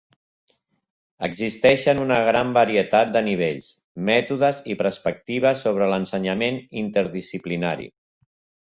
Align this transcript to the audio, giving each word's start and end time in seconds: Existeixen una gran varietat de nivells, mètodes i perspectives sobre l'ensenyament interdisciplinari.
Existeixen 1.27 2.01
una 2.05 2.17
gran 2.29 2.55
varietat 2.59 3.13
de 3.17 3.23
nivells, 3.29 3.69
mètodes 4.11 4.65
i 4.75 4.79
perspectives 4.83 5.63
sobre 5.69 5.95
l'ensenyament 5.95 6.61
interdisciplinari. 6.87 7.93